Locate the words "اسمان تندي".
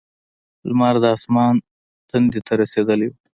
1.15-2.39